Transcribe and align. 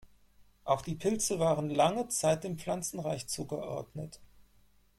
Auch 0.63 0.81
die 0.81 0.95
Pilze 0.95 1.37
waren 1.37 1.69
lange 1.69 2.07
Zeit 2.07 2.43
dem 2.43 2.57
Pflanzenreich 2.57 3.27
zugeordnet. 3.27 4.19